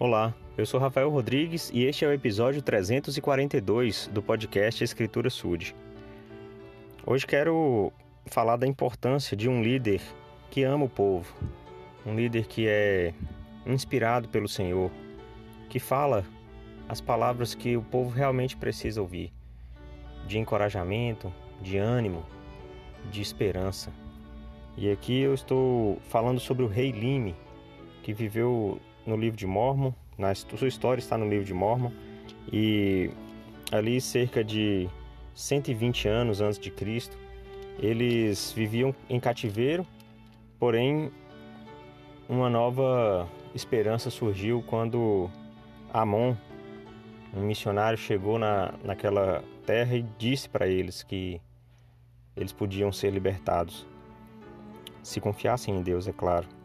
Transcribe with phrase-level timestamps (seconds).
[0.00, 5.74] Olá, eu sou Rafael Rodrigues e este é o episódio 342 do podcast Escritura Sud.
[7.04, 7.92] Hoje quero
[8.26, 10.00] falar da importância de um líder
[10.52, 11.34] que ama o povo,
[12.06, 13.12] um líder que é
[13.66, 14.88] inspirado pelo Senhor,
[15.68, 16.24] que fala
[16.88, 19.32] as palavras que o povo realmente precisa ouvir,
[20.28, 22.24] de encorajamento, de ânimo,
[23.10, 23.92] de esperança.
[24.76, 27.34] E aqui eu estou falando sobre o rei Lime,
[28.04, 31.90] que viveu no livro de Mormon, na sua história está no livro de Mormon,
[32.52, 33.10] e
[33.72, 34.88] ali cerca de
[35.34, 37.16] 120 anos antes de Cristo,
[37.78, 39.86] eles viviam em cativeiro,
[40.58, 41.10] porém
[42.28, 45.30] uma nova esperança surgiu quando
[45.92, 46.36] Amon,
[47.34, 51.40] um missionário, chegou na, naquela terra e disse para eles que
[52.36, 53.86] eles podiam ser libertados,
[55.02, 56.57] se confiassem em Deus, é claro.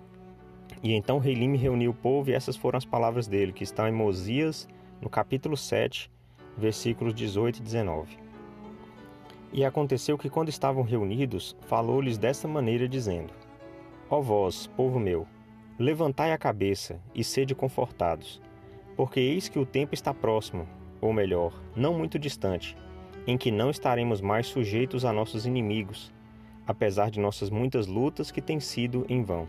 [0.84, 3.92] E então Reilim reuniu o povo e essas foram as palavras dele, que estão em
[3.94, 4.68] Mosias,
[5.02, 6.12] no capítulo 7,
[6.58, 8.18] versículos 18 e 19.
[9.54, 13.34] E aconteceu que quando estavam reunidos, falou-lhes desta maneira, dizendo:
[14.10, 15.26] Ó vós, povo meu,
[15.80, 18.42] levantai a cabeça e sede confortados,
[18.98, 20.68] porque eis que o tempo está próximo,
[21.00, 22.76] ou melhor, não muito distante,
[23.26, 26.12] em que não estaremos mais sujeitos a nossos inimigos,
[26.68, 29.48] apesar de nossas muitas lutas que têm sido em vão.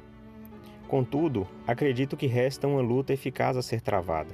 [0.94, 4.32] Contudo, acredito que resta uma luta eficaz a ser travada.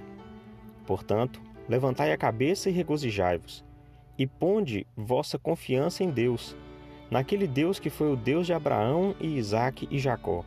[0.86, 3.64] Portanto, levantai a cabeça e regozijai-vos,
[4.18, 6.54] e ponde vossa confiança em Deus,
[7.10, 10.44] naquele Deus que foi o Deus de Abraão e Isaque e Jacó,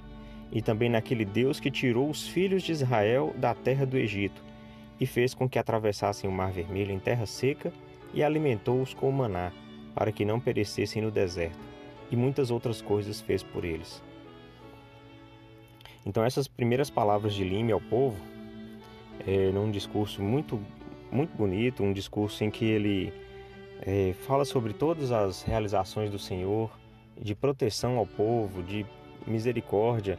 [0.52, 4.44] e também naquele Deus que tirou os filhos de Israel da terra do Egito,
[5.00, 7.74] e fez com que atravessassem o mar vermelho em terra seca,
[8.14, 9.52] e alimentou-os com o maná,
[9.96, 11.58] para que não perecessem no deserto,
[12.12, 14.00] e muitas outras coisas fez por eles.
[16.06, 18.18] Então essas primeiras palavras de Lime ao povo,
[19.26, 20.60] é, num discurso muito,
[21.12, 23.14] muito bonito, um discurso em que ele
[23.82, 26.70] é, fala sobre todas as realizações do Senhor,
[27.20, 28.86] de proteção ao povo, de
[29.26, 30.18] misericórdia,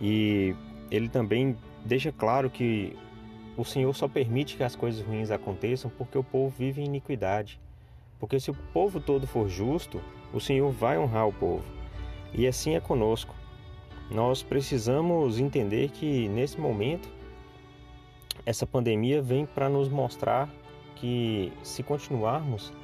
[0.00, 0.54] e
[0.90, 2.96] ele também deixa claro que
[3.56, 7.60] o Senhor só permite que as coisas ruins aconteçam porque o povo vive em iniquidade.
[8.18, 10.00] Porque se o povo todo for justo,
[10.32, 11.64] o Senhor vai honrar o povo.
[12.32, 13.34] E assim é conosco.
[14.14, 17.08] Nós precisamos entender que nesse momento
[18.44, 20.50] essa pandemia vem para nos mostrar
[20.96, 22.74] que se continuarmos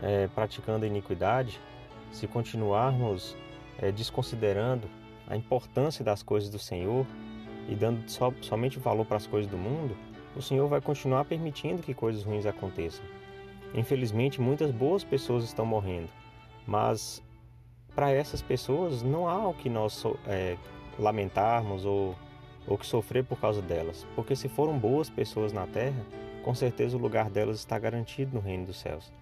[0.00, 1.58] é, praticando a iniquidade,
[2.12, 3.36] se continuarmos
[3.80, 4.88] é, desconsiderando
[5.26, 7.04] a importância das coisas do Senhor
[7.68, 9.96] e dando so, somente valor para as coisas do mundo,
[10.36, 13.04] o Senhor vai continuar permitindo que coisas ruins aconteçam.
[13.74, 16.08] Infelizmente, muitas boas pessoas estão morrendo,
[16.64, 17.20] mas
[17.98, 20.56] para essas pessoas não há o que nós é,
[20.96, 22.14] lamentarmos ou,
[22.64, 26.00] ou que sofrer por causa delas, porque se foram boas pessoas na terra,
[26.44, 29.12] com certeza o lugar delas está garantido no reino dos céus.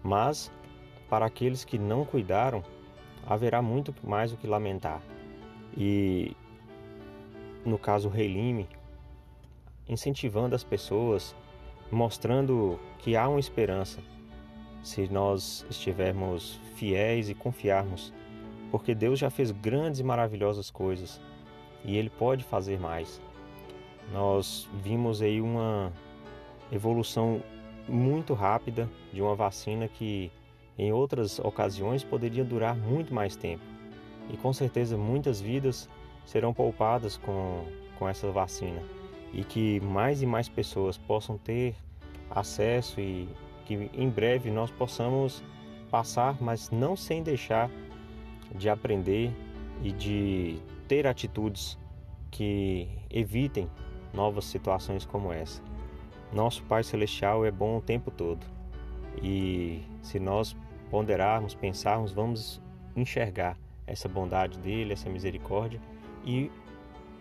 [0.00, 0.48] Mas
[1.10, 2.62] para aqueles que não cuidaram,
[3.26, 5.02] haverá muito mais o que lamentar.
[5.76, 6.36] E
[7.66, 8.68] no caso o Rei Lime,
[9.88, 11.34] incentivando as pessoas,
[11.90, 13.98] mostrando que há uma esperança
[14.84, 18.12] se nós estivermos fiéis e confiarmos,
[18.70, 21.18] porque Deus já fez grandes e maravilhosas coisas
[21.84, 23.20] e Ele pode fazer mais.
[24.12, 25.90] Nós vimos aí uma
[26.70, 27.42] evolução
[27.88, 30.30] muito rápida de uma vacina que
[30.76, 33.64] em outras ocasiões poderia durar muito mais tempo.
[34.28, 35.88] E com certeza muitas vidas
[36.26, 37.64] serão poupadas com,
[37.98, 38.82] com essa vacina
[39.32, 41.74] e que mais e mais pessoas possam ter
[42.30, 43.28] acesso e
[43.64, 45.42] que em breve nós possamos
[45.90, 47.70] passar, mas não sem deixar
[48.54, 49.32] de aprender
[49.82, 51.78] e de ter atitudes
[52.30, 53.70] que evitem
[54.12, 55.62] novas situações como essa.
[56.32, 58.44] Nosso Pai Celestial é bom o tempo todo
[59.22, 60.56] e se nós
[60.90, 62.60] ponderarmos, pensarmos, vamos
[62.96, 65.80] enxergar essa bondade dele, essa misericórdia
[66.24, 66.50] e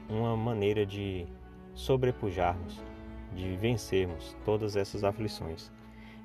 [0.09, 1.25] uma maneira de
[1.73, 2.81] sobrepujarmos,
[3.35, 5.71] de vencermos todas essas aflições.